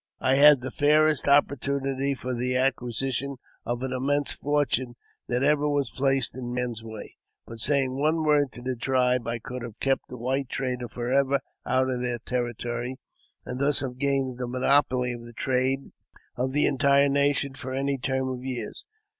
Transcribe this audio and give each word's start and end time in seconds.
I 0.19 0.33
had 0.33 0.61
the 0.61 0.71
fairest 0.71 1.27
opportunity 1.27 2.15
for 2.15 2.33
the 2.33 2.55
acquisition 2.57 3.35
of 3.67 3.83
an 3.83 3.93
immense 3.93 4.31
fortune 4.31 4.95
that 5.27 5.43
ever 5.43 5.69
was 5.69 5.91
placed 5.91 6.35
in 6.35 6.51
man's 6.51 6.83
way. 6.83 7.17
By 7.45 7.57
saying 7.57 7.93
one 7.99 8.23
word 8.23 8.51
to 8.53 8.63
the 8.63 8.75
tribe 8.75 9.27
I 9.27 9.37
could 9.37 9.61
have 9.61 9.79
kept 9.79 10.07
the 10.09 10.17
white 10.17 10.49
trader 10.49 10.87
for 10.87 11.11
ever 11.13 11.39
out 11.67 11.91
of 11.91 12.01
their 12.01 12.17
territory, 12.17 12.97
and 13.45 13.59
thus 13.59 13.81
have 13.81 13.99
gained 13.99 14.39
the 14.39 14.47
monopoly 14.47 15.13
of 15.13 15.23
the 15.23 15.33
trade 15.33 15.91
of 16.35 16.51
the 16.51 16.65
entire 16.65 17.07
nation 17.07 17.53
for 17.53 17.71
any 17.75 17.99
term 17.99 18.27
of 18.27 18.43
years. 18.43 18.85